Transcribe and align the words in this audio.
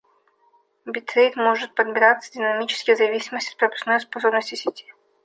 Битрейт 0.87 1.35
может 1.35 1.75
подбираться 1.75 2.31
динамически 2.31 2.89
в 2.95 2.97
зависимости 2.97 3.51
от 3.51 3.57
пропускной 3.57 3.99
способности 4.01 4.55
сети 4.55 4.87